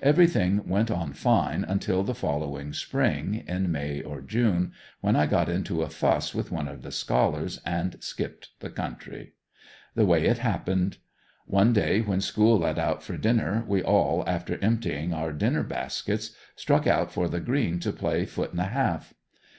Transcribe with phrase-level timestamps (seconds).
[0.00, 5.50] Everything went on fine until the following spring, in May or June, when I got
[5.50, 9.34] into a fuss with one of the scholars and skipped the country.
[9.94, 10.96] The way it happened:
[11.44, 16.34] One day when school let out for dinner we all, after emptying our dinner baskets,
[16.54, 19.12] struck out for the "green" to play "foot and a half."